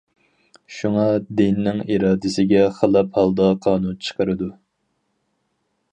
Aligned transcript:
شۇڭا 0.77 1.03
دىننىڭ 1.41 1.83
ئىرادىسىگە 1.95 2.63
خىلاپ 2.79 3.15
ھالدا 3.21 3.53
قانۇن 3.67 4.03
چىقىرىدۇ. 4.07 4.51